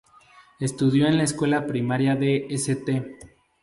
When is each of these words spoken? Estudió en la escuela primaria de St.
Estudió 0.59 1.05
en 1.05 1.17
la 1.17 1.25
escuela 1.25 1.67
primaria 1.67 2.15
de 2.15 2.47
St. 2.49 3.19